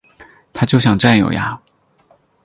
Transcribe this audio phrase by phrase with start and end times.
[0.51, 1.61] 他就想占有呀